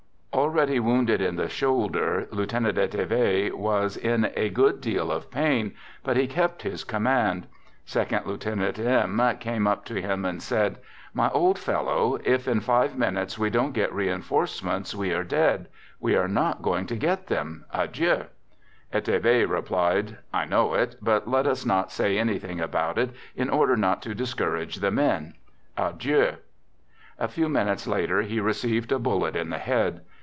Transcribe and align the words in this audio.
Already 0.33 0.79
wounded 0.79 1.19
in 1.21 1.35
the 1.35 1.49
shoulder, 1.49 2.25
Lieutenant 2.31 2.77
Eteve 2.77 3.53
was 3.53 3.97
in 3.97 4.31
a 4.37 4.49
good 4.49 4.79
deal 4.79 5.11
of 5.11 5.29
pain, 5.29 5.73
but 6.03 6.15
he 6.17 6.25
kept 6.25 6.61
his 6.63 6.83
command. 6.85 7.47
Second 7.85 8.25
lieu 8.25 8.37
tenant 8.37 8.79
M 8.79 9.19
came 9.39 9.67
up 9.67 9.83
to 9.85 10.01
him 10.01 10.23
and 10.25 10.41
said:" 10.41 10.77
My 11.21 11.29
old 11.31 11.59
fellow, 11.59 12.17
if 12.23 12.47
in 12.47 12.59
five 12.61 12.97
minutes 12.97 13.37
we 13.37 13.49
don't 13.49 13.73
get 13.73 13.93
reinforce 13.93 14.63
ments, 14.63 14.95
we 14.95 15.13
are 15.13 15.25
dead. 15.25 15.67
We 15.99 16.15
are 16.15 16.27
not 16.29 16.61
going 16.61 16.85
to 16.87 16.95
get 16.95 17.27
them. 17.27 17.65
Adieu." 17.73 18.23
Eteve 18.93 19.47
replied:" 19.49 20.17
I 20.33 20.45
know 20.45 20.73
it, 20.75 20.95
but 21.01 21.27
let 21.27 21.45
us 21.45 21.65
not 21.65 21.91
say 21.91 22.17
anything 22.17 22.59
about 22.61 22.97
it, 22.97 23.11
in 23.35 23.49
order 23.49 23.75
not 23.75 24.01
to 24.03 24.15
discourage 24.15 24.77
the 24.77 24.91
men. 24.91 25.33
Adieu." 25.77 26.35
A 27.19 27.27
few 27.27 27.47
minutes 27.49 27.85
later 27.85 28.21
he 28.23 28.39
received 28.39 28.91
a 28.93 28.97
bullet 28.99 29.35
in 29.35 29.49
the 29.49 29.57
head. 29.59 30.01